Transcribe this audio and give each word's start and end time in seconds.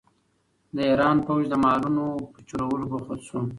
د 0.75 0.77
ایران 0.89 1.17
پوځ 1.25 1.43
د 1.49 1.53
مالونو 1.63 2.05
په 2.33 2.39
چورولو 2.49 2.83
بوخت 2.91 3.19
شو. 3.27 3.39